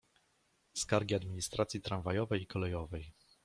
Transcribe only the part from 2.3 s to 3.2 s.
i kolejowej."